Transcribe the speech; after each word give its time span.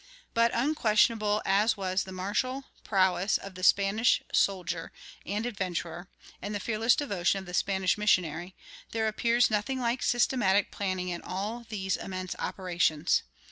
But, 0.33 0.49
unquestionable 0.55 1.43
as 1.45 1.77
was 1.77 2.05
the 2.05 2.11
martial 2.11 2.63
prowess 2.83 3.37
of 3.37 3.53
the 3.53 3.61
Spanish 3.61 4.23
soldier 4.33 4.91
and 5.27 5.45
adventurer, 5.45 6.09
and 6.41 6.55
the 6.55 6.59
fearless 6.59 6.95
devotion 6.95 7.37
of 7.37 7.45
the 7.45 7.53
Spanish 7.53 7.99
missionary, 7.99 8.55
there 8.93 9.07
appears 9.07 9.51
nothing 9.51 9.79
like 9.79 10.01
systematic 10.01 10.71
planning 10.71 11.09
in 11.09 11.21
all 11.21 11.67
these 11.69 11.97
immense 11.97 12.35
operations. 12.39 13.21